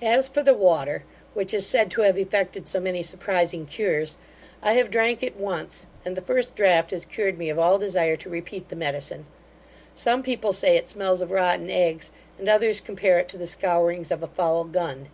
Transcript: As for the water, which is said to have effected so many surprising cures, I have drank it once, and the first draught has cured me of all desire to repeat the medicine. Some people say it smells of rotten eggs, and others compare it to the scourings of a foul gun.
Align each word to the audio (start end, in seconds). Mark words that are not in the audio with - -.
As 0.00 0.28
for 0.28 0.42
the 0.42 0.54
water, 0.54 1.04
which 1.34 1.52
is 1.52 1.66
said 1.66 1.90
to 1.90 2.00
have 2.00 2.16
effected 2.18 2.66
so 2.66 2.80
many 2.80 3.02
surprising 3.02 3.66
cures, 3.66 4.16
I 4.62 4.72
have 4.72 4.90
drank 4.90 5.22
it 5.22 5.36
once, 5.36 5.84
and 6.06 6.16
the 6.16 6.22
first 6.22 6.54
draught 6.56 6.90
has 6.90 7.04
cured 7.04 7.36
me 7.36 7.50
of 7.50 7.58
all 7.58 7.76
desire 7.78 8.16
to 8.16 8.30
repeat 8.30 8.70
the 8.70 8.76
medicine. 8.76 9.26
Some 9.94 10.22
people 10.22 10.54
say 10.54 10.78
it 10.78 10.88
smells 10.88 11.20
of 11.20 11.30
rotten 11.30 11.68
eggs, 11.68 12.10
and 12.38 12.48
others 12.48 12.80
compare 12.80 13.18
it 13.18 13.28
to 13.28 13.36
the 13.36 13.46
scourings 13.46 14.10
of 14.10 14.22
a 14.22 14.26
foul 14.26 14.64
gun. 14.64 15.08